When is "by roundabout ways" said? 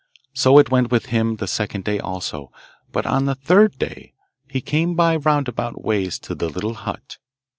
4.95-6.17